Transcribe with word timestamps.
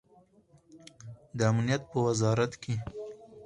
د 1.37 1.39
امنیت 1.51 1.83
په 1.91 1.97
وزارت 2.07 2.51
کې 2.61 2.75